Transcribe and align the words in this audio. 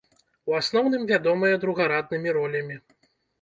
У 0.51 0.53
асноўным 0.59 1.03
вядомая 1.11 1.51
другараднымі 1.67 2.35
ролямі. 2.39 2.81